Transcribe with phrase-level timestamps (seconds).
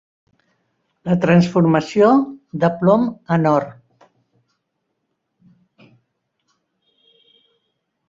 [1.09, 2.07] La transformació
[2.65, 3.05] de plom
[3.37, 3.69] en or.